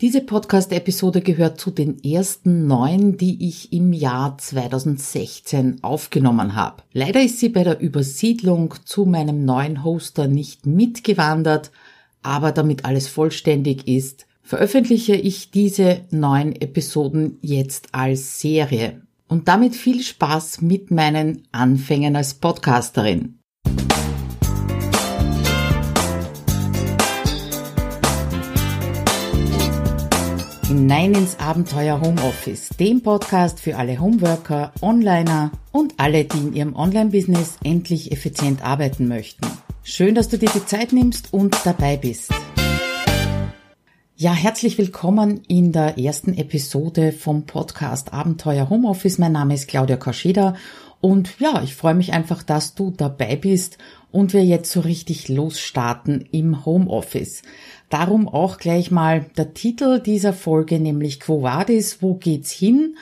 [0.00, 6.82] Diese Podcast-Episode gehört zu den ersten neun, die ich im Jahr 2016 aufgenommen habe.
[6.94, 11.70] Leider ist sie bei der Übersiedlung zu meinem neuen Hoster nicht mitgewandert,
[12.22, 19.02] aber damit alles vollständig ist, veröffentliche ich diese neun Episoden jetzt als Serie.
[19.28, 23.39] Und damit viel Spaß mit meinen Anfängen als Podcasterin.
[30.80, 36.74] Hinein ins Abenteuer Homeoffice, dem Podcast für alle Homeworker, Onliner und alle, die in ihrem
[36.74, 39.46] Online-Business endlich effizient arbeiten möchten.
[39.82, 42.32] Schön, dass du dir die Zeit nimmst und dabei bist.
[44.16, 49.18] Ja, herzlich willkommen in der ersten Episode vom Podcast Abenteuer Homeoffice.
[49.18, 50.56] Mein Name ist Claudia Kascheda
[51.00, 53.78] und ja, ich freue mich einfach, dass du dabei bist
[54.12, 57.42] und wir jetzt so richtig losstarten im Homeoffice.
[57.88, 62.96] Darum auch gleich mal der Titel dieser Folge, nämlich Quo Vadis, wo geht's hin?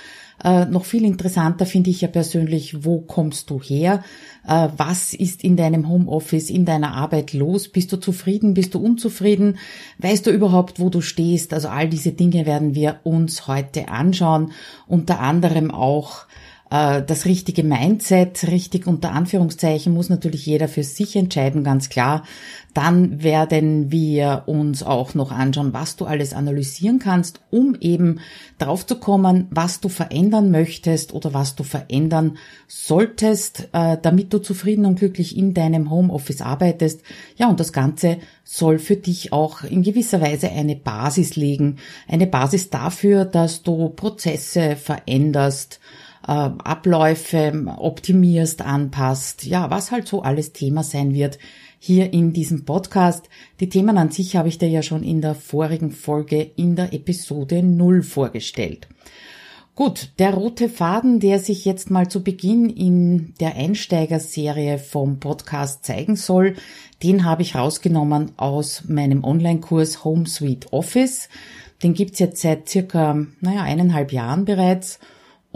[0.45, 4.05] Äh, noch viel interessanter finde ich ja persönlich, wo kommst du her?
[4.47, 7.69] Äh, was ist in deinem Homeoffice, in deiner Arbeit los?
[7.69, 8.55] Bist du zufrieden?
[8.55, 9.59] Bist du unzufrieden?
[9.99, 11.53] Weißt du überhaupt, wo du stehst?
[11.53, 14.53] Also all diese Dinge werden wir uns heute anschauen.
[14.87, 16.27] Unter anderem auch
[16.71, 22.25] das richtige Mindset, richtig unter Anführungszeichen, muss natürlich jeder für sich entscheiden, ganz klar.
[22.75, 28.21] Dann werden wir uns auch noch anschauen, was du alles analysieren kannst, um eben
[28.59, 34.39] drauf zu kommen, was du verändern möchtest oder was du verändern solltest, äh, damit du
[34.39, 37.01] zufrieden und glücklich in deinem Homeoffice arbeitest.
[37.37, 41.77] Ja, und das Ganze soll für dich auch in gewisser Weise eine Basis legen.
[42.07, 50.23] Eine Basis dafür, dass du Prozesse veränderst, äh, Abläufe optimierst, anpasst, ja, was halt so
[50.23, 51.39] alles Thema sein wird
[51.79, 53.29] hier in diesem Podcast.
[53.61, 56.93] Die Themen an sich habe ich dir ja schon in der vorigen Folge in der
[56.93, 58.89] Episode 0 vorgestellt.
[59.75, 65.87] Gut, der rote Faden, der sich jetzt mal zu Beginn in der Einsteigerserie vom Podcast
[65.87, 66.57] zeigen soll,
[67.03, 71.29] den habe ich rausgenommen aus meinem Online-Kurs Home Suite Office.
[71.83, 74.99] Den gibt's jetzt seit circa, naja, eineinhalb Jahren bereits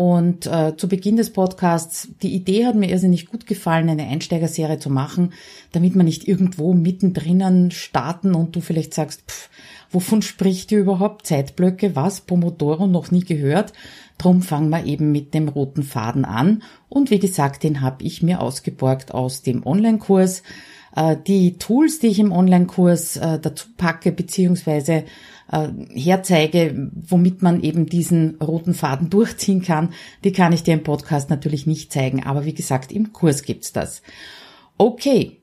[0.03, 4.81] und äh, zu Beginn des Podcasts, die Idee hat mir irrsinnig gut gefallen, eine Einsteigerserie
[4.81, 5.33] zu machen,
[5.71, 9.49] damit man nicht irgendwo mittendrin starten und du vielleicht sagst, pff,
[9.93, 11.29] wovon spricht ihr überhaupt?
[11.29, 12.23] Zeitblöcke, was?
[12.23, 13.75] Pomodoro noch nie gehört.
[14.19, 16.65] Drum fangen wir eben mit dem roten Faden an.
[16.89, 20.43] Und wie gesagt, den habe ich mir ausgeborgt aus dem Online-Kurs.
[20.95, 25.05] Äh, die Tools, die ich im Online-Kurs äh, dazu packe, beziehungsweise
[25.51, 29.91] äh, herzeige, womit man eben diesen roten Faden durchziehen kann,
[30.25, 32.25] die kann ich dir im Podcast natürlich nicht zeigen.
[32.25, 34.03] Aber wie gesagt, im Kurs gibt's das.
[34.79, 35.39] Okay.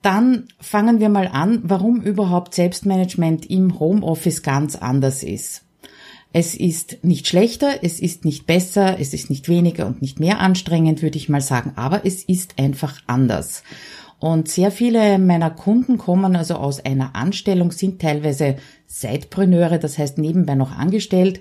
[0.00, 5.64] Dann fangen wir mal an, warum überhaupt Selbstmanagement im Homeoffice ganz anders ist.
[6.32, 10.38] Es ist nicht schlechter, es ist nicht besser, es ist nicht weniger und nicht mehr
[10.38, 13.64] anstrengend, würde ich mal sagen, aber es ist einfach anders.
[14.22, 18.54] Und sehr viele meiner Kunden kommen also aus einer Anstellung, sind teilweise
[18.86, 21.40] Zeitpreneure, das heißt nebenbei noch angestellt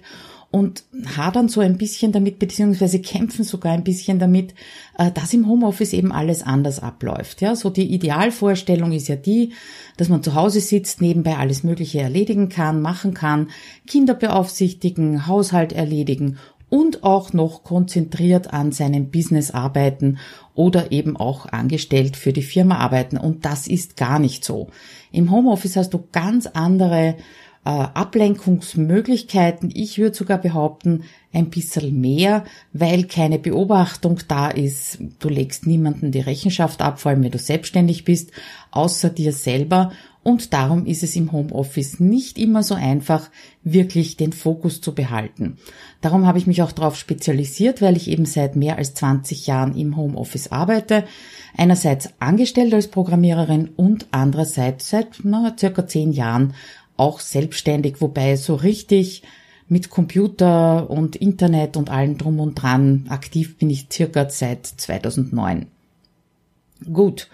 [0.50, 0.84] und
[1.16, 4.56] hadern so ein bisschen damit, beziehungsweise kämpfen sogar ein bisschen damit,
[4.98, 7.42] äh, dass im Homeoffice eben alles anders abläuft.
[7.42, 9.54] Ja, so die Idealvorstellung ist ja die,
[9.98, 13.52] dass man zu Hause sitzt, nebenbei alles Mögliche erledigen kann, machen kann,
[13.86, 16.40] Kinder beaufsichtigen, Haushalt erledigen
[16.72, 20.20] und auch noch konzentriert an seinem Business arbeiten
[20.56, 23.18] oder eben auch angestellt für die Firma arbeiten.
[23.18, 24.70] Und das ist gar nicht so.
[25.12, 27.18] Im Homeoffice hast du ganz andere
[27.66, 29.70] äh, Ablenkungsmöglichkeiten.
[29.74, 34.98] Ich würde sogar behaupten, ein bisschen mehr, weil keine Beobachtung da ist.
[35.20, 38.32] Du legst niemanden die Rechenschaft ab, vor allem wenn du selbstständig bist,
[38.72, 39.92] außer dir selber
[40.24, 43.30] und darum ist es im Homeoffice nicht immer so einfach,
[43.64, 45.58] wirklich den Fokus zu behalten.
[46.02, 49.76] Darum habe ich mich auch darauf spezialisiert, weil ich eben seit mehr als 20 Jahren
[49.76, 51.06] im Homeoffice arbeite.
[51.58, 56.54] Einerseits angestellt als Programmiererin und andererseits seit na, circa 10 Jahren
[56.98, 59.24] auch selbstständig, wobei so richtig
[59.68, 65.66] mit Computer und Internet und allem drum und dran aktiv bin ich circa seit 2009.
[66.92, 67.30] Gut,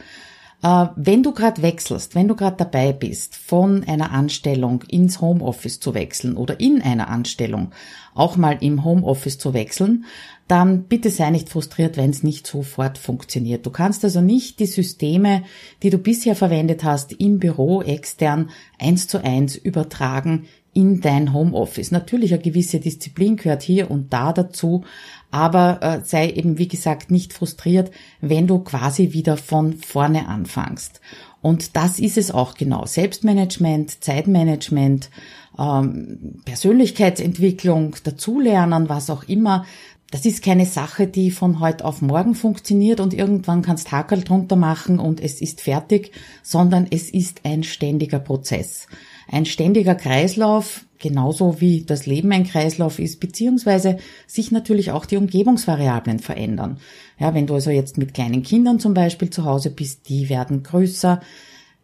[0.62, 5.94] wenn du gerade wechselst, wenn du gerade dabei bist, von einer Anstellung ins Homeoffice zu
[5.94, 7.72] wechseln oder in einer Anstellung
[8.16, 10.06] auch mal im Homeoffice zu wechseln,
[10.48, 13.66] dann bitte sei nicht frustriert, wenn es nicht sofort funktioniert.
[13.66, 15.44] Du kannst also nicht die Systeme,
[15.84, 18.50] die du bisher verwendet hast, im Büro extern
[18.80, 21.90] eins zu eins übertragen in dein Homeoffice.
[21.90, 24.84] Natürlich eine gewisse Disziplin gehört hier und da dazu,
[25.32, 27.90] aber äh, sei eben wie gesagt nicht frustriert,
[28.22, 31.02] wenn du quasi wieder von vorne anfängst.
[31.42, 32.86] Und das ist es auch genau.
[32.86, 35.10] Selbstmanagement, Zeitmanagement,
[35.58, 39.66] ähm, Persönlichkeitsentwicklung, dazulernen, was auch immer.
[40.12, 44.56] Das ist keine Sache, die von heute auf morgen funktioniert und irgendwann kannst Hakel drunter
[44.56, 46.12] machen und es ist fertig,
[46.44, 48.88] sondern es ist ein ständiger Prozess.
[49.30, 55.18] Ein ständiger Kreislauf, genauso wie das Leben ein Kreislauf ist, beziehungsweise sich natürlich auch die
[55.18, 56.80] Umgebungsvariablen verändern.
[57.20, 60.64] Ja, wenn du also jetzt mit kleinen Kindern zum Beispiel zu Hause bist, die werden
[60.64, 61.22] größer,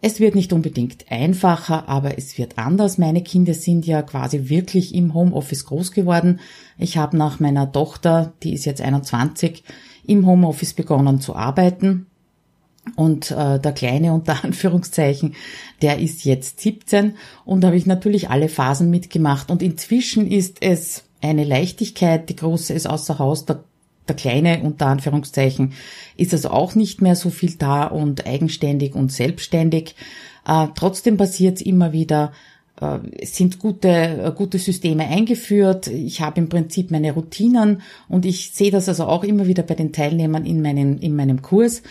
[0.05, 2.97] es wird nicht unbedingt einfacher, aber es wird anders.
[2.97, 6.41] Meine Kinder sind ja quasi wirklich im Homeoffice groß geworden.
[6.77, 9.63] Ich habe nach meiner Tochter, die ist jetzt 21,
[10.05, 12.07] im Homeoffice begonnen zu arbeiten.
[12.95, 15.35] Und äh, der Kleine unter Anführungszeichen,
[15.81, 17.15] der ist jetzt 17
[17.45, 19.51] und da habe ich natürlich alle Phasen mitgemacht.
[19.51, 23.63] Und inzwischen ist es eine Leichtigkeit, die Große ist außer Haus, der
[24.07, 25.73] der Kleine unter Anführungszeichen
[26.17, 29.95] ist also auch nicht mehr so viel da und eigenständig und selbstständig.
[30.45, 32.33] Äh, trotzdem passiert es immer wieder.
[32.81, 35.87] Äh, es sind gute, äh, gute Systeme eingeführt.
[35.87, 39.75] Ich habe im Prinzip meine Routinen und ich sehe das also auch immer wieder bei
[39.75, 41.81] den Teilnehmern in meinem, in meinem Kurs.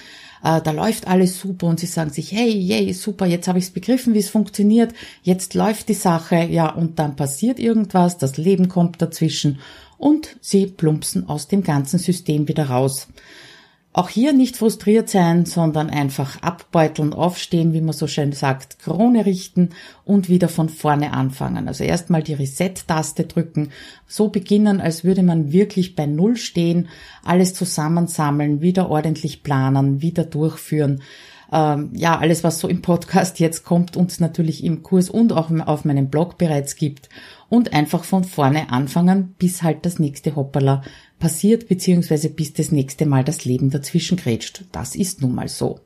[0.42, 3.66] Äh, da läuft alles super und sie sagen sich, hey, yay, super, jetzt habe ich
[3.66, 4.92] es begriffen, wie es funktioniert,
[5.22, 9.60] jetzt läuft die Sache, ja, und dann passiert irgendwas, das Leben kommt dazwischen
[9.98, 13.08] und sie plumpsen aus dem ganzen System wieder raus.
[13.94, 19.26] Auch hier nicht frustriert sein, sondern einfach abbeuteln, aufstehen, wie man so schön sagt, Krone
[19.26, 19.70] richten
[20.06, 21.68] und wieder von vorne anfangen.
[21.68, 23.68] Also erstmal die Reset-Taste drücken,
[24.06, 26.88] so beginnen, als würde man wirklich bei Null stehen,
[27.22, 31.02] alles zusammensammeln, wieder ordentlich planen, wieder durchführen.
[31.52, 35.50] Ähm, ja, alles, was so im Podcast jetzt kommt und natürlich im Kurs und auch
[35.66, 37.10] auf meinem Blog bereits gibt
[37.52, 40.82] und einfach von vorne anfangen, bis halt das nächste Hoppala
[41.18, 44.64] passiert, beziehungsweise bis das nächste Mal das Leben dazwischen grätscht.
[44.72, 45.78] Das ist nun mal so.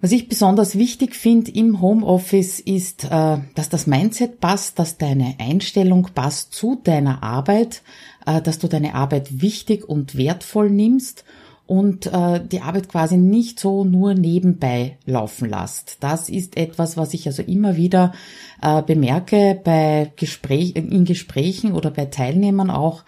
[0.00, 5.34] Was ich besonders wichtig finde im Homeoffice ist, äh, dass das Mindset passt, dass deine
[5.40, 7.82] Einstellung passt zu deiner Arbeit,
[8.24, 11.24] äh, dass du deine Arbeit wichtig und wertvoll nimmst
[11.72, 15.96] und äh, die Arbeit quasi nicht so nur nebenbei laufen lässt.
[16.00, 18.12] Das ist etwas, was ich also immer wieder
[18.60, 23.04] äh, bemerke bei Gespräch, in Gesprächen oder bei Teilnehmern auch.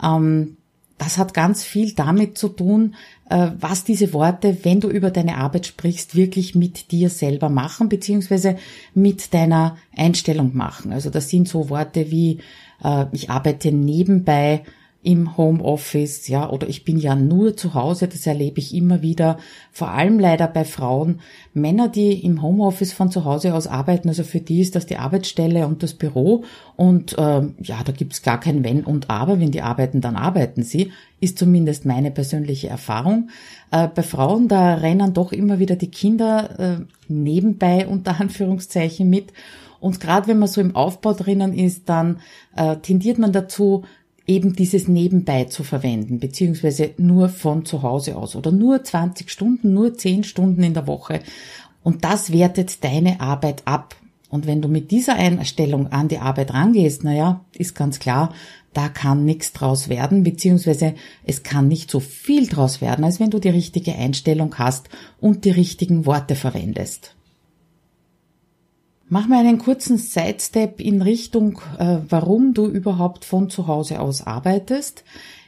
[0.00, 0.58] Ähm,
[0.96, 2.94] das hat ganz viel damit zu tun,
[3.30, 7.88] äh, was diese Worte, wenn du über deine Arbeit sprichst, wirklich mit dir selber machen,
[7.88, 8.58] beziehungsweise
[8.94, 10.92] mit deiner Einstellung machen.
[10.92, 12.38] Also das sind so Worte wie,
[12.84, 14.62] äh, ich arbeite nebenbei
[15.04, 19.36] im Homeoffice, ja, oder ich bin ja nur zu Hause, das erlebe ich immer wieder,
[19.70, 21.20] vor allem leider bei Frauen.
[21.52, 24.96] Männer, die im Homeoffice von zu Hause aus arbeiten, also für die ist das die
[24.96, 26.44] Arbeitsstelle und das Büro
[26.76, 30.62] und äh, ja, da gibt's gar kein Wenn und Aber, wenn die arbeiten, dann arbeiten
[30.62, 30.90] sie,
[31.20, 33.28] ist zumindest meine persönliche Erfahrung.
[33.70, 36.76] Äh, bei Frauen, da rennen doch immer wieder die Kinder äh,
[37.08, 39.34] nebenbei unter Anführungszeichen mit.
[39.80, 42.20] Und gerade wenn man so im Aufbau drinnen ist, dann
[42.56, 43.84] äh, tendiert man dazu,
[44.26, 49.72] eben dieses nebenbei zu verwenden, beziehungsweise nur von zu Hause aus oder nur 20 Stunden,
[49.72, 51.20] nur 10 Stunden in der Woche.
[51.82, 53.96] Und das wertet deine Arbeit ab.
[54.30, 58.32] Und wenn du mit dieser Einstellung an die Arbeit rangehst, naja, ist ganz klar,
[58.72, 60.94] da kann nichts draus werden, beziehungsweise
[61.24, 64.88] es kann nicht so viel draus werden, als wenn du die richtige Einstellung hast
[65.20, 67.14] und die richtigen Worte verwendest.
[69.14, 74.26] Mach mal einen kurzen Sidestep in Richtung, äh, warum du überhaupt von zu Hause aus
[74.26, 75.04] arbeitest.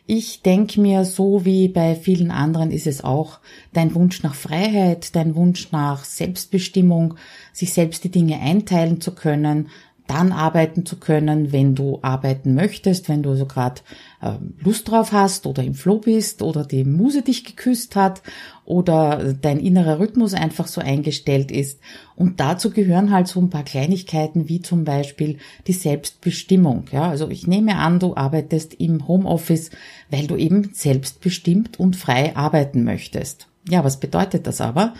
[0.07, 3.41] Ich denke mir, so wie bei vielen anderen ist es auch
[3.73, 7.15] dein Wunsch nach Freiheit, dein Wunsch nach Selbstbestimmung,
[7.53, 9.67] sich selbst die Dinge einteilen zu können,
[10.07, 13.83] dann arbeiten zu können, wenn du arbeiten möchtest, wenn du so gerade
[14.21, 14.33] äh,
[14.63, 18.23] Lust drauf hast oder im Flow bist oder die Muse dich geküsst hat
[18.65, 21.81] oder dein innerer Rhythmus einfach so eingestellt ist.
[22.15, 26.85] Und dazu gehören halt so ein paar Kleinigkeiten wie zum Beispiel die Selbstbestimmung.
[26.93, 29.71] Ja, also ich nehme an, du arbeitest im Homeoffice,
[30.11, 33.49] weil du eben selbstbestimmt und frei arbeiten möchtest.
[33.69, 34.95] Ja, was bedeutet das aber?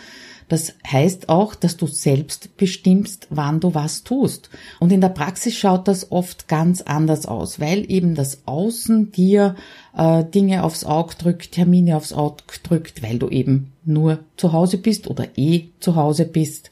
[0.49, 4.49] Das heißt auch, dass du selbst bestimmst, wann du was tust.
[4.79, 9.57] Und in der Praxis schaut das oft ganz anders aus, weil eben das Außen dir
[9.97, 14.79] äh, Dinge aufs Auge drückt, Termine aufs Auge drückt, weil du eben nur zu Hause
[14.79, 16.71] bist oder eh zu Hause bist.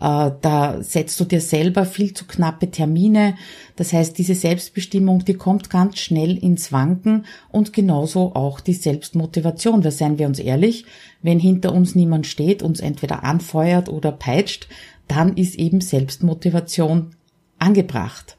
[0.00, 3.36] Äh, da setzt du dir selber viel zu knappe Termine.
[3.76, 9.82] Das heißt, diese Selbstbestimmung, die kommt ganz schnell ins Wanken und genauso auch die Selbstmotivation.
[9.82, 10.84] Da seien wir uns ehrlich,
[11.22, 14.68] wenn hinter uns niemand steht, uns entweder anfeuert oder peitscht,
[15.08, 17.14] dann ist eben Selbstmotivation
[17.58, 18.36] angebracht.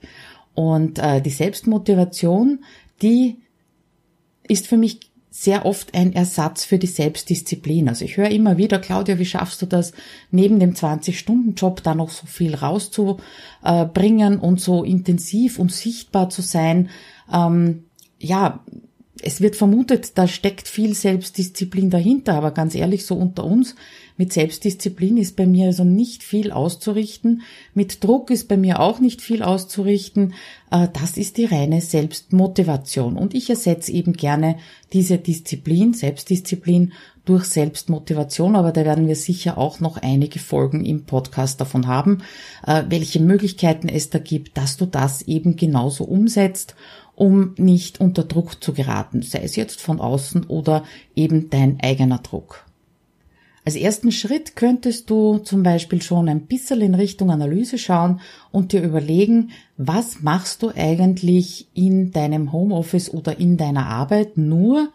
[0.54, 2.64] Und äh, die Selbstmotivation,
[3.02, 3.38] die
[4.48, 5.00] ist für mich
[5.38, 7.90] sehr oft ein Ersatz für die Selbstdisziplin.
[7.90, 9.92] Also ich höre immer wieder, Claudia, wie schaffst du das,
[10.32, 16.90] neben dem 20-Stunden-Job da noch so viel rauszubringen und so intensiv und sichtbar zu sein?
[17.30, 17.84] Ähm,
[18.18, 18.64] ja,
[19.22, 23.76] es wird vermutet, da steckt viel Selbstdisziplin dahinter, aber ganz ehrlich, so unter uns,
[24.18, 27.42] mit Selbstdisziplin ist bei mir also nicht viel auszurichten,
[27.74, 30.34] mit Druck ist bei mir auch nicht viel auszurichten,
[30.72, 33.18] äh, das ist die reine Selbstmotivation.
[33.18, 34.58] Und ich ersetze eben gerne
[34.94, 36.94] diese Disziplin, Selbstdisziplin
[37.26, 42.20] durch Selbstmotivation, aber da werden wir sicher auch noch einige Folgen im Podcast davon haben,
[42.66, 46.76] äh, welche Möglichkeiten es da gibt, dass du das eben genauso umsetzt
[47.16, 50.84] um nicht unter Druck zu geraten, sei es jetzt von außen oder
[51.16, 52.65] eben dein eigener Druck.
[53.66, 58.20] Als ersten Schritt könntest du zum Beispiel schon ein bisschen in Richtung Analyse schauen
[58.52, 64.90] und dir überlegen, was machst du eigentlich in deinem Homeoffice oder in deiner Arbeit nur,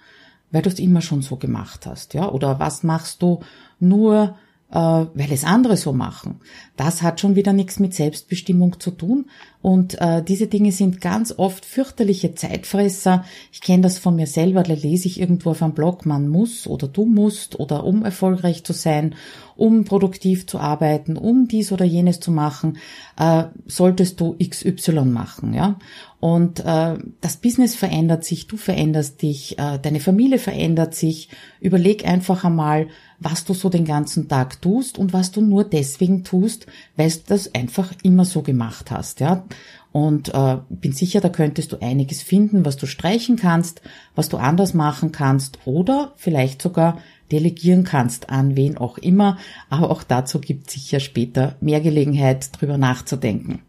[0.52, 2.30] weil du es immer schon so gemacht hast, ja?
[2.30, 3.40] Oder was machst du
[3.80, 4.36] nur,
[4.70, 6.40] äh, weil es andere so machen.
[6.76, 9.26] Das hat schon wieder nichts mit Selbstbestimmung zu tun.
[9.62, 13.24] Und äh, diese Dinge sind ganz oft fürchterliche Zeitfresser.
[13.52, 16.66] Ich kenne das von mir selber, da lese ich irgendwo auf einem Blog, man muss
[16.66, 19.14] oder du musst oder um erfolgreich zu sein,
[19.56, 22.78] um produktiv zu arbeiten, um dies oder jenes zu machen,
[23.18, 25.78] äh, solltest du XY machen, ja.
[26.20, 31.30] Und äh, das Business verändert sich, du veränderst dich, äh, deine Familie verändert sich.
[31.60, 32.88] Überleg einfach einmal,
[33.18, 37.18] was du so den ganzen Tag tust und was du nur deswegen tust, weil du
[37.26, 39.44] das einfach immer so gemacht hast, ja.
[39.92, 43.82] Und äh, bin sicher, da könntest du einiges finden, was du streichen kannst,
[44.14, 46.98] was du anders machen kannst oder vielleicht sogar
[47.32, 49.38] delegieren kannst an wen auch immer.
[49.68, 53.62] Aber auch dazu gibt sicher später mehr Gelegenheit, drüber nachzudenken.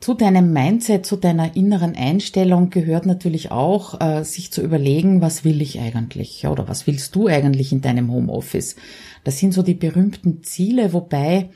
[0.00, 5.42] Zu deinem Mindset, zu deiner inneren Einstellung gehört natürlich auch, äh, sich zu überlegen, was
[5.42, 8.76] will ich eigentlich oder was willst du eigentlich in deinem Homeoffice.
[9.24, 11.48] Das sind so die berühmten Ziele, wobei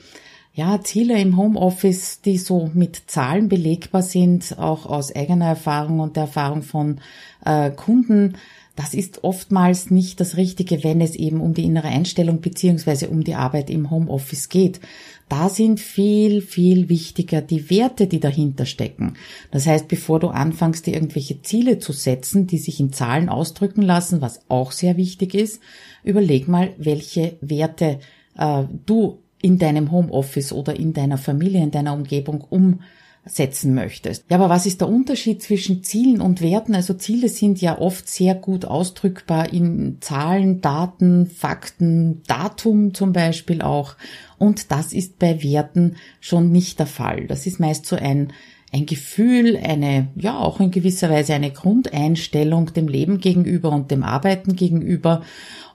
[0.53, 6.17] ja, Ziele im Homeoffice, die so mit Zahlen belegbar sind, auch aus eigener Erfahrung und
[6.17, 7.01] der Erfahrung von
[7.45, 8.35] äh, Kunden,
[8.77, 13.25] das ist oftmals nicht das Richtige, wenn es eben um die innere Einstellung beziehungsweise um
[13.25, 14.81] die Arbeit im Homeoffice geht.
[15.29, 19.15] Da sind viel, viel wichtiger die Werte, die dahinter stecken.
[19.51, 23.83] Das heißt, bevor du anfängst, dir irgendwelche Ziele zu setzen, die sich in Zahlen ausdrücken
[23.83, 25.61] lassen, was auch sehr wichtig ist,
[26.03, 28.01] überleg mal, welche Werte
[28.39, 32.81] äh, du in deinem Homeoffice oder in deiner Familie, in deiner Umgebung um
[33.25, 34.25] setzen möchtest.
[34.31, 36.75] Ja, aber was ist der Unterschied zwischen Zielen und Werten?
[36.75, 43.61] Also Ziele sind ja oft sehr gut ausdrückbar in Zahlen, Daten, Fakten, Datum zum Beispiel
[43.61, 43.97] auch.
[44.39, 47.27] Und das ist bei Werten schon nicht der Fall.
[47.27, 48.33] Das ist meist so ein
[48.73, 54.05] ein Gefühl, eine, ja, auch in gewisser Weise eine Grundeinstellung dem Leben gegenüber und dem
[54.05, 55.23] Arbeiten gegenüber.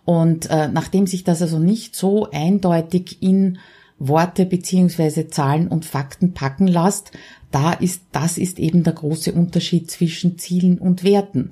[0.05, 3.57] Und äh, nachdem sich das also nicht so eindeutig in
[3.97, 7.12] Worte beziehungsweise Zahlen und Fakten packen lässt,
[7.51, 11.51] da ist, das ist eben der große Unterschied zwischen Zielen und Werten.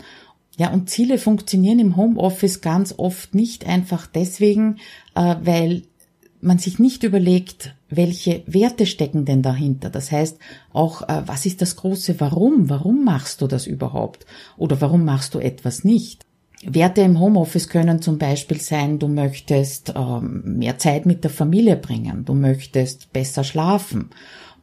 [0.57, 4.77] Ja, und Ziele funktionieren im Homeoffice ganz oft nicht einfach deswegen,
[5.15, 5.83] äh, weil
[6.41, 9.89] man sich nicht überlegt, welche Werte stecken denn dahinter.
[9.89, 10.38] Das heißt
[10.74, 12.69] auch, äh, was ist das große Warum?
[12.69, 14.25] Warum machst du das überhaupt?
[14.57, 16.25] Oder warum machst du etwas nicht?
[16.67, 21.75] Werte im Homeoffice können zum Beispiel sein, du möchtest ähm, mehr Zeit mit der Familie
[21.75, 24.10] bringen, du möchtest besser schlafen,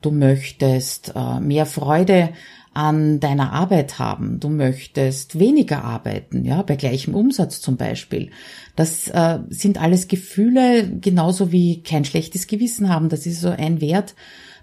[0.01, 2.31] du möchtest äh, mehr Freude
[2.73, 8.31] an deiner Arbeit haben, du möchtest weniger arbeiten, ja, bei gleichem Umsatz zum Beispiel.
[8.77, 13.09] Das äh, sind alles Gefühle, genauso wie kein schlechtes Gewissen haben.
[13.09, 14.15] Das ist so ein Wert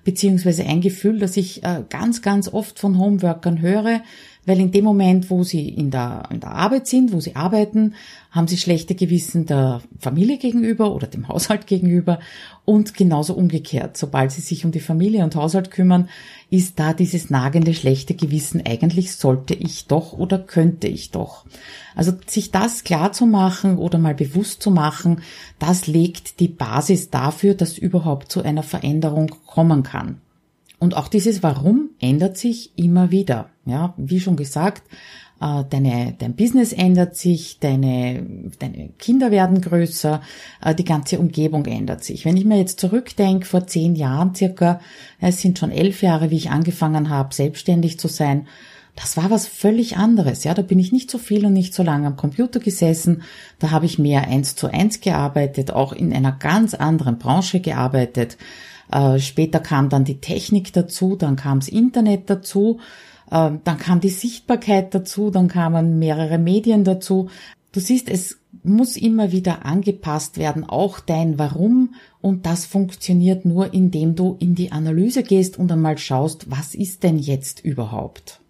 [0.06, 4.02] beziehungsweise ein Gefühl, das ich äh, ganz, ganz oft von Homeworkern höre,
[4.48, 7.96] weil in dem Moment, wo sie in der, in der Arbeit sind, wo sie arbeiten,
[8.32, 12.20] haben sie schlechte Gewissen der Familie gegenüber oder dem Haushalt gegenüber
[12.64, 13.98] und genauso umgekehrt.
[13.98, 16.08] Sobald sie sich um die Familie und Haushalt kümmern,
[16.50, 21.46] ist da dieses nagende schlechte Gewissen, eigentlich sollte ich doch oder könnte ich doch.
[21.94, 25.24] Also sich das klar zu machen oder mal bewusst zu machen,
[25.60, 30.22] das legt die Basis dafür, dass überhaupt zu einer Veränderung kommen kann.
[30.80, 33.50] Und auch dieses Warum ändert sich immer wieder.
[33.66, 34.84] Ja, wie schon gesagt,
[35.42, 40.22] äh, deine, dein Business ändert sich, deine, deine Kinder werden größer,
[40.64, 42.26] äh, die ganze Umgebung ändert sich.
[42.26, 44.80] Wenn ich mir jetzt zurückdenke, vor zehn Jahren circa,
[45.20, 48.48] es sind schon elf Jahre, wie ich angefangen habe, selbstständig zu sein,
[48.96, 50.44] das war was völlig anderes.
[50.44, 53.22] Ja, da bin ich nicht so viel und nicht so lange am Computer gesessen.
[53.60, 58.38] Da habe ich mehr eins zu eins gearbeitet, auch in einer ganz anderen Branche gearbeitet.
[58.92, 62.80] Äh, später kam dann die Technik dazu, dann kam das Internet dazu,
[63.30, 67.30] äh, dann kam die Sichtbarkeit dazu, dann kamen mehrere Medien dazu.
[67.72, 71.96] Du siehst, es muss immer wieder angepasst werden, auch dein Warum.
[72.22, 77.04] Und das funktioniert nur, indem du in die Analyse gehst und einmal schaust, was ist
[77.04, 78.42] denn jetzt überhaupt?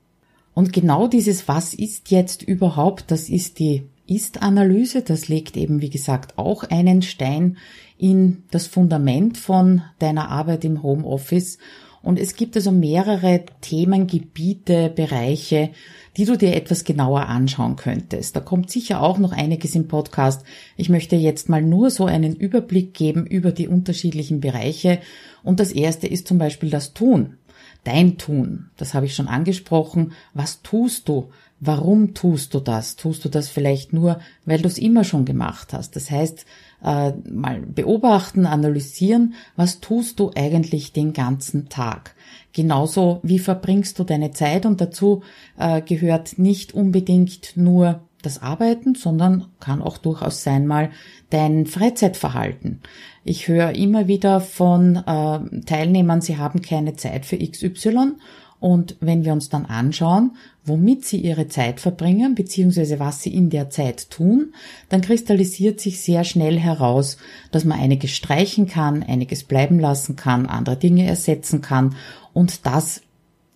[0.54, 5.02] Und genau dieses Was ist jetzt überhaupt, das ist die Ist-Analyse.
[5.02, 7.58] Das legt eben, wie gesagt, auch einen Stein
[7.98, 11.58] in das Fundament von deiner Arbeit im Homeoffice.
[12.02, 15.72] Und es gibt also mehrere Themengebiete, Bereiche,
[16.16, 18.36] die du dir etwas genauer anschauen könntest.
[18.36, 20.46] Da kommt sicher auch noch einiges im Podcast.
[20.78, 25.00] Ich möchte jetzt mal nur so einen Überblick geben über die unterschiedlichen Bereiche.
[25.44, 27.38] Und das erste ist zum Beispiel das Tun.
[27.84, 28.70] Dein Tun.
[28.78, 30.14] Das habe ich schon angesprochen.
[30.34, 31.30] Was tust du?
[31.60, 32.96] Warum tust du das?
[32.98, 35.96] Tust du das vielleicht nur, weil du es immer schon gemacht hast?
[35.96, 36.46] Das heißt,
[36.84, 42.14] äh, mal beobachten, analysieren, was tust du eigentlich den ganzen Tag?
[42.54, 45.24] Genauso wie verbringst du deine Zeit und dazu
[45.58, 50.92] äh, gehört nicht unbedingt nur das Arbeiten, sondern kann auch durchaus sein mal
[51.30, 52.82] dein Freizeitverhalten.
[53.24, 58.14] Ich höre immer wieder von äh, Teilnehmern, sie haben keine Zeit für XY
[58.60, 60.32] und wenn wir uns dann anschauen,
[60.66, 64.54] womit sie ihre Zeit verbringen, beziehungsweise was sie in der Zeit tun,
[64.90, 67.18] dann kristallisiert sich sehr schnell heraus,
[67.52, 71.96] dass man einiges streichen kann, einiges bleiben lassen kann, andere Dinge ersetzen kann
[72.34, 73.02] und das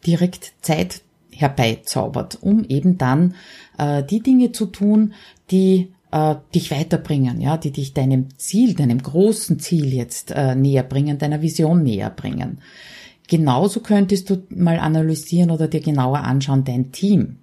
[0.06, 3.36] direkt Zeit herbeizaubert, um eben dann
[3.78, 5.14] äh, die Dinge zu tun,
[5.50, 10.84] die äh, dich weiterbringen, ja, die dich deinem Ziel, deinem großen Ziel jetzt äh, näher
[10.84, 12.60] bringen, deiner Vision näher bringen.
[13.32, 17.38] Genauso könntest du mal analysieren oder dir genauer anschauen, dein Team.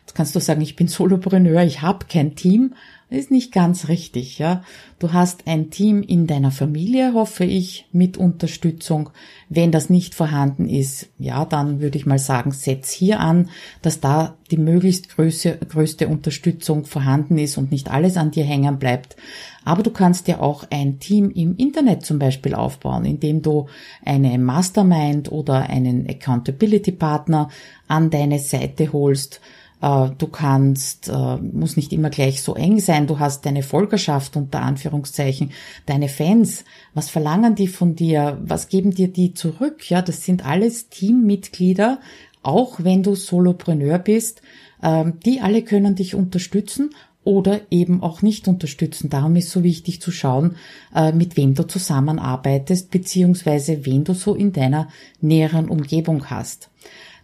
[0.00, 2.74] Jetzt kannst du sagen, ich bin Solopreneur, ich habe kein Team.
[3.10, 4.62] Ist nicht ganz richtig, ja.
[5.00, 9.10] Du hast ein Team in deiner Familie, hoffe ich, mit Unterstützung.
[9.48, 13.50] Wenn das nicht vorhanden ist, ja, dann würde ich mal sagen, setz hier an,
[13.82, 18.78] dass da die möglichst größte, größte Unterstützung vorhanden ist und nicht alles an dir hängen
[18.78, 19.16] bleibt.
[19.64, 23.66] Aber du kannst dir auch ein Team im Internet zum Beispiel aufbauen, indem du
[24.04, 27.48] eine Mastermind oder einen Accountability Partner
[27.88, 29.40] an deine Seite holst,
[29.80, 33.06] du kannst, äh, muss nicht immer gleich so eng sein.
[33.06, 35.52] Du hast deine Folgerschaft unter Anführungszeichen,
[35.86, 36.64] deine Fans.
[36.94, 38.38] Was verlangen die von dir?
[38.44, 39.88] Was geben dir die zurück?
[39.90, 42.00] Ja, das sind alles Teammitglieder,
[42.42, 44.42] auch wenn du Solopreneur bist.
[44.82, 46.90] Ähm, die alle können dich unterstützen
[47.24, 49.10] oder eben auch nicht unterstützen.
[49.10, 50.56] Darum ist so wichtig zu schauen,
[50.94, 54.88] äh, mit wem du zusammenarbeitest, beziehungsweise wen du so in deiner
[55.20, 56.69] näheren Umgebung hast.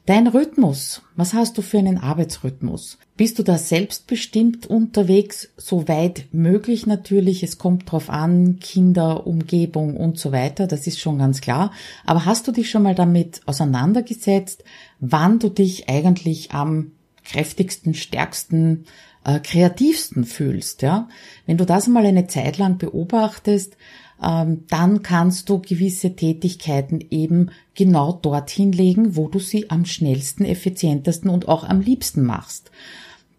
[0.06, 1.02] Dein Rhythmus.
[1.16, 2.96] Was hast du für einen Arbeitsrhythmus?
[3.16, 5.48] Bist du da selbstbestimmt unterwegs?
[5.56, 7.42] Soweit möglich natürlich.
[7.42, 10.68] Es kommt drauf an, Kinder, Umgebung und so weiter.
[10.68, 11.72] Das ist schon ganz klar.
[12.04, 14.62] Aber hast du dich schon mal damit auseinandergesetzt,
[15.00, 16.92] wann du dich eigentlich am
[17.24, 18.84] kräftigsten, stärksten,
[19.24, 21.08] äh, kreativsten fühlst, ja?
[21.46, 23.76] Wenn du das mal eine Zeit lang beobachtest,
[24.18, 31.30] dann kannst du gewisse Tätigkeiten eben genau dorthin legen, wo du sie am schnellsten, effizientesten
[31.30, 32.70] und auch am liebsten machst.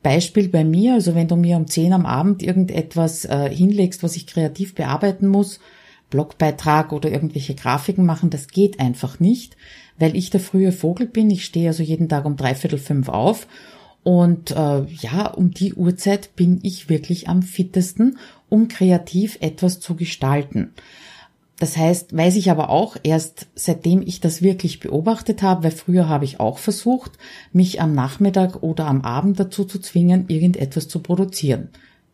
[0.04, 4.16] Beispiel bei mir, also wenn du mir um 10 am Abend irgendetwas äh, hinlegst, was
[4.16, 5.60] ich kreativ bearbeiten muss,
[6.10, 9.58] Blogbeitrag oder irgendwelche Grafiken machen, das geht einfach nicht,
[9.98, 11.30] weil ich der frühe Vogel bin.
[11.30, 13.48] Ich stehe also jeden Tag um dreiviertel fünf auf
[14.04, 18.18] und äh, ja, um die Uhrzeit bin ich wirklich am fittesten,
[18.50, 20.74] um kreativ etwas zu gestalten.
[21.60, 26.08] Das heißt, weiß ich aber auch erst seitdem ich das wirklich beobachtet habe, weil früher
[26.08, 27.14] habe ich auch versucht,
[27.52, 31.70] mich am Nachmittag oder am Abend dazu zu zwingen, irgendetwas zu produzieren.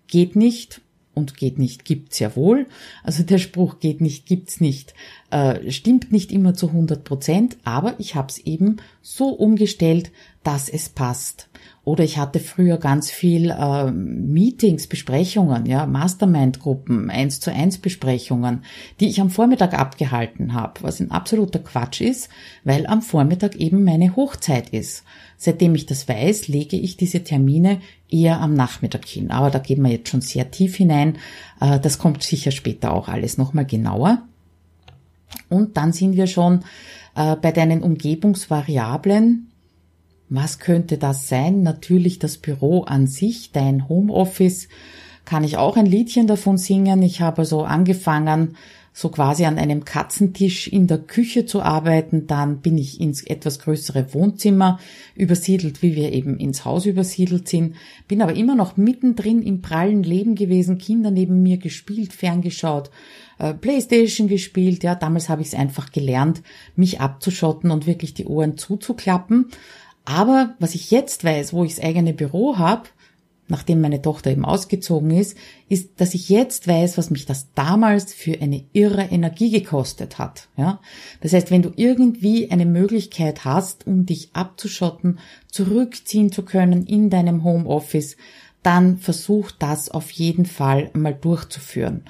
[0.07, 0.79] Geht nicht
[1.13, 2.67] und geht nicht gibt's ja wohl.
[3.03, 4.93] Also der Spruch geht nicht gibt's nicht
[5.33, 10.11] äh, stimmt nicht immer zu 100 Prozent, aber ich habe es eben so umgestellt,
[10.43, 11.49] dass es passt.
[11.85, 18.63] Oder ich hatte früher ganz viel äh, Meetings, Besprechungen, ja, Mastermind-Gruppen, eins zu eins Besprechungen,
[19.01, 22.29] die ich am Vormittag abgehalten habe, was ein absoluter Quatsch ist,
[22.63, 25.03] weil am Vormittag eben meine Hochzeit ist.
[25.35, 29.29] Seitdem ich das weiß, lege ich diese Termine eher am Nachmittag hin.
[29.29, 31.17] Aber da gehen wir jetzt schon sehr tief hinein.
[31.59, 34.21] Äh, das kommt sicher später auch alles nochmal genauer.
[35.49, 36.63] Und dann sind wir schon
[37.15, 39.49] äh, bei deinen Umgebungsvariablen.
[40.35, 41.61] Was könnte das sein?
[41.61, 44.67] Natürlich das Büro an sich, dein Homeoffice.
[45.25, 47.03] Kann ich auch ein Liedchen davon singen.
[47.03, 48.57] Ich habe so angefangen,
[48.93, 52.25] so quasi an einem Katzentisch in der Küche zu arbeiten.
[52.25, 54.79] Dann bin ich ins etwas größere Wohnzimmer
[55.13, 57.75] übersiedelt, wie wir eben ins Haus übersiedelt sind.
[58.07, 62.89] Bin aber immer noch mittendrin im prallen Leben gewesen, Kinder neben mir gespielt, ferngeschaut,
[63.37, 64.83] äh, Playstation gespielt.
[64.83, 66.41] Ja, damals habe ich es einfach gelernt,
[66.75, 69.51] mich abzuschotten und wirklich die Ohren zuzuklappen.
[70.05, 72.89] Aber was ich jetzt weiß, wo ich das eigene Büro habe,
[73.47, 75.37] nachdem meine Tochter eben ausgezogen ist,
[75.69, 80.47] ist, dass ich jetzt weiß, was mich das damals für eine irre Energie gekostet hat.
[80.57, 80.79] Ja?
[81.21, 87.09] Das heißt, wenn du irgendwie eine Möglichkeit hast, um dich abzuschotten, zurückziehen zu können in
[87.09, 88.17] deinem Homeoffice,
[88.63, 92.05] dann versuch das auf jeden Fall mal durchzuführen.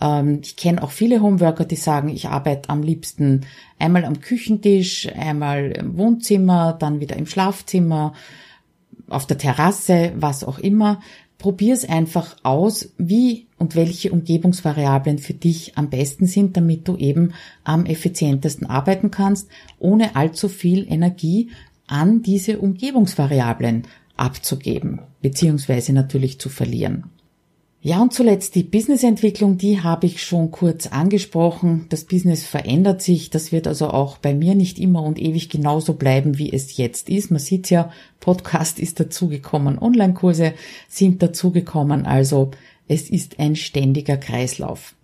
[0.00, 3.42] Ähm, ich kenne auch viele Homeworker, die sagen, ich arbeite am liebsten
[3.78, 8.14] einmal am Küchentisch, einmal im Wohnzimmer, dann wieder im Schlafzimmer,
[9.08, 11.00] auf der Terrasse, was auch immer.
[11.38, 16.96] Probier es einfach aus, wie und welche Umgebungsvariablen für dich am besten sind, damit du
[16.96, 21.50] eben am effizientesten arbeiten kannst, ohne allzu viel Energie
[21.86, 27.10] an diese Umgebungsvariablen abzugeben, beziehungsweise natürlich zu verlieren.
[27.86, 31.86] Ja, und zuletzt die Businessentwicklung, die habe ich schon kurz angesprochen.
[31.88, 33.30] Das Business verändert sich.
[33.30, 37.08] Das wird also auch bei mir nicht immer und ewig genauso bleiben, wie es jetzt
[37.08, 37.30] ist.
[37.30, 40.54] Man sieht ja, Podcast ist dazugekommen, Online-Kurse
[40.88, 42.06] sind dazugekommen.
[42.06, 42.50] Also
[42.88, 44.96] es ist ein ständiger Kreislauf.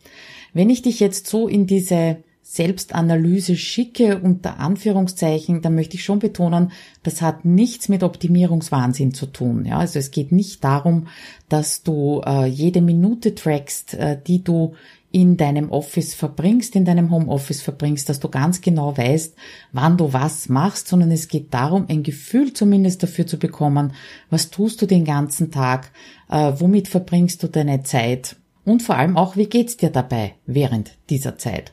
[0.53, 6.19] Wenn ich dich jetzt so in diese Selbstanalyse schicke unter Anführungszeichen, dann möchte ich schon
[6.19, 9.65] betonen, das hat nichts mit Optimierungswahnsinn zu tun.
[9.65, 11.07] Ja, also es geht nicht darum,
[11.49, 14.75] dass du äh, jede Minute trackst, äh, die du
[15.13, 19.35] in deinem Office verbringst, in deinem Homeoffice verbringst, dass du ganz genau weißt,
[19.73, 23.93] wann du was machst, sondern es geht darum, ein Gefühl zumindest dafür zu bekommen,
[24.31, 25.93] was tust du den ganzen Tag,
[26.31, 30.93] äh, womit verbringst du deine Zeit und vor allem auch, wie geht's dir dabei während
[31.11, 31.73] dieser Zeit.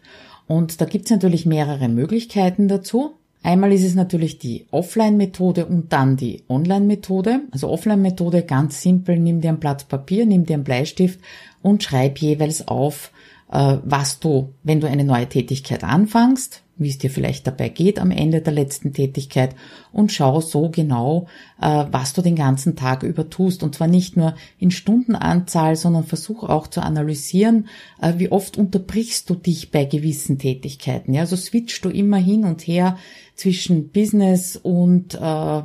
[0.50, 3.12] Und da gibt's natürlich mehrere Möglichkeiten dazu.
[3.44, 7.42] Einmal ist es natürlich die Offline-Methode und dann die Online-Methode.
[7.52, 11.20] Also Offline-Methode ganz simpel, nimm dir ein Blatt Papier, nimm dir einen Bleistift
[11.62, 13.12] und schreib jeweils auf,
[13.52, 18.10] was du, wenn du eine neue Tätigkeit anfängst, wie es dir vielleicht dabei geht am
[18.10, 19.56] Ende der letzten Tätigkeit
[19.92, 21.28] und schau so genau,
[21.62, 23.62] äh, was du den ganzen Tag über tust.
[23.62, 27.68] Und zwar nicht nur in Stundenanzahl, sondern versuch auch zu analysieren,
[28.02, 31.14] äh, wie oft unterbrichst du dich bei gewissen Tätigkeiten.
[31.14, 32.98] Ja, also switchst du immer hin und her
[33.36, 35.62] zwischen Business und, äh,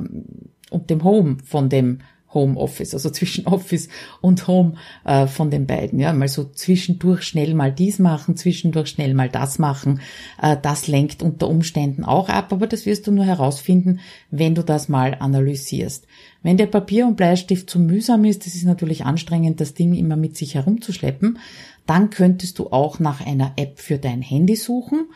[0.69, 1.99] und dem Home von dem
[2.35, 3.89] Homeoffice, also zwischen Office
[4.21, 5.99] und Home äh, von den beiden.
[5.99, 10.01] Ja, mal so zwischendurch schnell mal dies machen, zwischendurch schnell mal das machen.
[10.39, 14.61] Äh, das lenkt unter Umständen auch ab, aber das wirst du nur herausfinden, wenn du
[14.61, 16.05] das mal analysierst.
[16.43, 20.15] Wenn der Papier und Bleistift zu mühsam ist, das ist natürlich anstrengend, das Ding immer
[20.15, 21.39] mit sich herumzuschleppen,
[21.87, 25.07] dann könntest du auch nach einer App für dein Handy suchen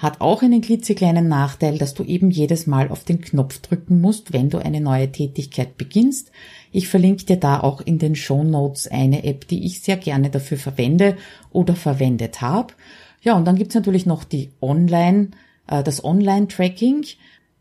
[0.00, 4.32] hat auch einen klitzekleinen Nachteil, dass du eben jedes Mal auf den Knopf drücken musst,
[4.32, 6.32] wenn du eine neue Tätigkeit beginnst.
[6.72, 10.30] Ich verlinke dir da auch in den Show Notes eine App, die ich sehr gerne
[10.30, 11.18] dafür verwende
[11.52, 12.72] oder verwendet habe.
[13.20, 15.32] Ja, und dann gibt's natürlich noch die Online,
[15.66, 17.04] äh, das Online-Tracking.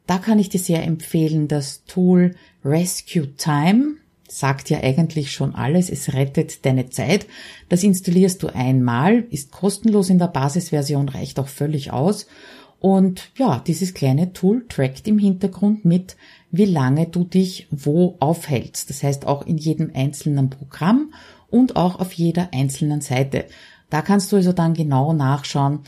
[0.08, 3.96] Da kann ich dir sehr empfehlen, das Tool Rescue Time.
[4.32, 7.26] Sagt ja eigentlich schon alles, es rettet deine Zeit.
[7.68, 12.28] Das installierst du einmal, ist kostenlos in der Basisversion, reicht auch völlig aus.
[12.80, 16.16] Und ja, dieses kleine Tool trackt im Hintergrund mit,
[16.52, 18.90] wie lange du dich wo aufhältst.
[18.90, 21.14] Das heißt auch in jedem einzelnen Programm
[21.50, 23.46] und auch auf jeder einzelnen Seite.
[23.90, 25.80] Da kannst du also dann genau nachschauen,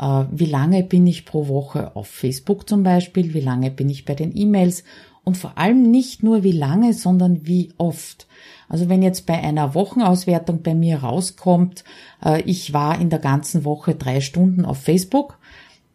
[0.00, 4.04] äh, wie lange bin ich pro Woche auf Facebook zum Beispiel, wie lange bin ich
[4.04, 4.84] bei den E-Mails
[5.28, 8.26] und vor allem nicht nur wie lange, sondern wie oft.
[8.66, 11.84] Also wenn jetzt bei einer Wochenauswertung bei mir rauskommt,
[12.24, 15.36] äh, ich war in der ganzen Woche drei Stunden auf Facebook,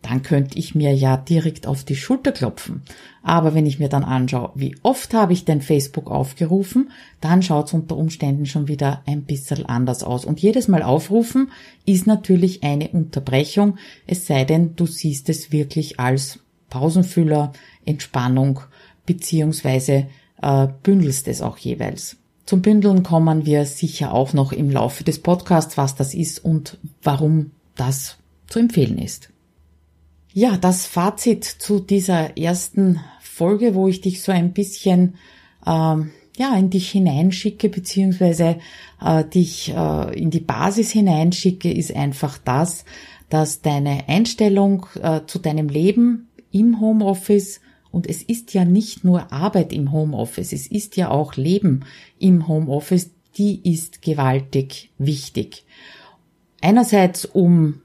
[0.03, 2.83] dann könnte ich mir ja direkt auf die Schulter klopfen.
[3.23, 7.69] Aber wenn ich mir dann anschaue, wie oft habe ich denn Facebook aufgerufen, dann schaut
[7.69, 10.25] es unter Umständen schon wieder ein bisschen anders aus.
[10.25, 11.49] Und jedes Mal aufrufen
[11.87, 16.37] ist natürlich eine Unterbrechung, es sei denn, du siehst es wirklich als
[16.69, 17.51] Pausenfüller,
[17.85, 18.59] Entspannung,
[19.05, 20.07] beziehungsweise
[20.41, 22.17] äh, bündelst es auch jeweils.
[22.45, 26.77] Zum Bündeln kommen wir sicher auch noch im Laufe des Podcasts, was das ist und
[27.01, 29.29] warum das zu empfehlen ist.
[30.33, 35.15] Ja, das Fazit zu dieser ersten Folge, wo ich dich so ein bisschen
[35.65, 38.57] ähm, ja in dich hineinschicke beziehungsweise
[39.01, 42.83] äh, dich äh, in die Basis hineinschicke, ist einfach das,
[43.29, 47.61] dass deine Einstellung äh, zu deinem Leben im Homeoffice
[47.93, 51.85] und es ist ja nicht nur Arbeit im Homeoffice, es ist ja auch Leben
[52.17, 55.63] im Homeoffice, die ist gewaltig wichtig.
[56.59, 57.81] Einerseits, um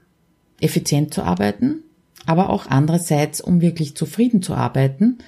[0.59, 1.83] effizient zu arbeiten,
[2.25, 5.19] aber auch andererseits, um wirklich zufrieden zu arbeiten.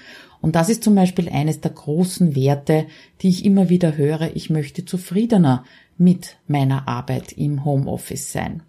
[0.41, 2.87] Und das ist zum Beispiel eines der großen Werte,
[3.21, 4.35] die ich immer wieder höre.
[4.35, 5.63] Ich möchte zufriedener
[5.99, 8.63] mit meiner Arbeit im Homeoffice sein.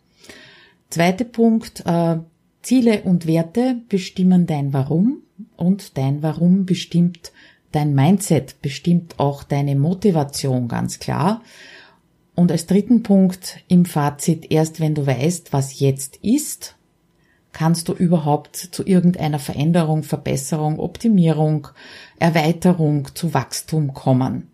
[0.91, 2.19] Zweiter Punkt, äh,
[2.61, 5.23] Ziele und Werte bestimmen dein Warum
[5.63, 7.33] und dein Warum bestimmt
[7.73, 11.43] dein Mindset bestimmt auch deine Motivation ganz klar.
[12.35, 16.77] Und als dritten Punkt im Fazit, erst wenn du weißt, was jetzt ist,
[17.53, 21.69] kannst du überhaupt zu irgendeiner Veränderung, Verbesserung, Optimierung,
[22.19, 24.49] Erweiterung, zu Wachstum kommen.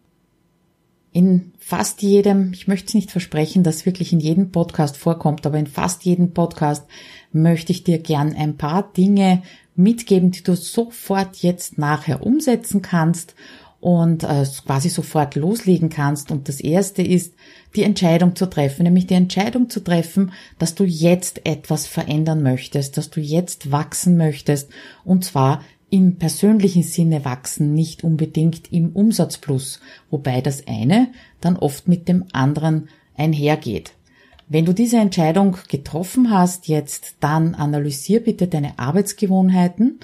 [1.12, 5.58] In fast jedem, ich möchte es nicht versprechen, dass wirklich in jedem Podcast vorkommt, aber
[5.58, 6.86] in fast jedem Podcast
[7.32, 9.42] möchte ich dir gern ein paar Dinge
[9.78, 13.34] mitgeben, die du sofort jetzt nachher umsetzen kannst
[13.80, 16.30] und äh, quasi sofort loslegen kannst.
[16.30, 17.34] Und das erste ist,
[17.76, 22.96] die Entscheidung zu treffen, nämlich die Entscheidung zu treffen, dass du jetzt etwas verändern möchtest,
[22.96, 24.70] dass du jetzt wachsen möchtest
[25.04, 31.08] und zwar im persönlichen Sinne wachsen, nicht unbedingt im Umsatzplus, wobei das eine
[31.40, 33.92] dann oft mit dem anderen einhergeht.
[34.48, 40.00] Wenn du diese Entscheidung getroffen hast jetzt, dann analysier bitte deine Arbeitsgewohnheiten,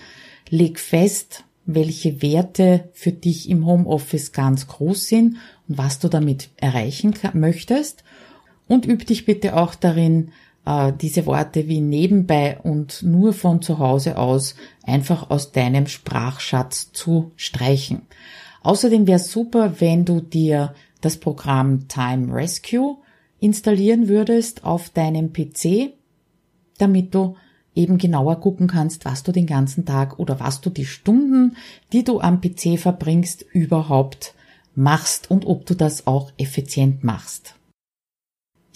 [0.50, 6.50] leg fest, welche Werte für dich im Homeoffice ganz groß sind und was du damit
[6.56, 8.04] erreichen möchtest.
[8.68, 10.32] Und üb dich bitte auch darin,
[10.66, 16.92] äh, diese Worte wie nebenbei und nur von zu Hause aus einfach aus deinem Sprachschatz
[16.92, 18.02] zu streichen.
[18.62, 22.98] Außerdem wäre super, wenn du dir das Programm Time Rescue
[23.44, 25.92] installieren würdest auf deinem PC,
[26.78, 27.36] damit du
[27.74, 31.56] eben genauer gucken kannst, was du den ganzen Tag oder was du die Stunden,
[31.92, 34.34] die du am PC verbringst, überhaupt
[34.74, 37.54] machst und ob du das auch effizient machst.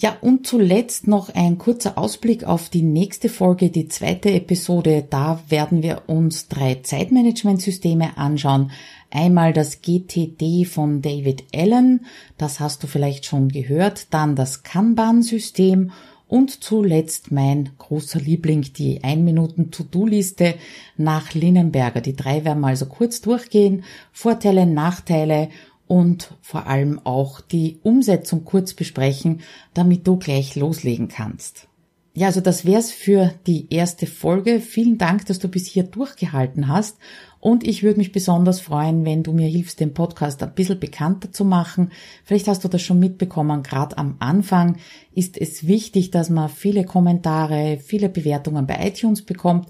[0.01, 5.05] Ja, und zuletzt noch ein kurzer Ausblick auf die nächste Folge, die zweite Episode.
[5.09, 8.71] Da werden wir uns drei Zeitmanagementsysteme anschauen.
[9.11, 12.05] Einmal das GTD von David Allen,
[12.37, 15.91] das hast du vielleicht schon gehört, dann das Kanban-System
[16.29, 20.53] und zuletzt mein großer Liebling, die 1 Minuten To-Do-Liste
[20.95, 21.99] nach Linnenberger.
[21.99, 23.83] Die drei werden wir also kurz durchgehen.
[24.13, 25.49] Vorteile, Nachteile
[25.89, 29.41] und vor allem auch die Umsetzung kurz besprechen,
[29.73, 31.67] damit du gleich loslegen kannst.
[32.13, 34.59] Ja, also das wär's für die erste Folge.
[34.59, 36.97] Vielen Dank, dass du bis hier durchgehalten hast
[37.39, 41.31] und ich würde mich besonders freuen, wenn du mir hilfst, den Podcast ein bisschen bekannter
[41.31, 41.91] zu machen.
[42.25, 44.77] Vielleicht hast du das schon mitbekommen, gerade am Anfang
[45.13, 49.69] ist es wichtig, dass man viele Kommentare, viele Bewertungen bei iTunes bekommt,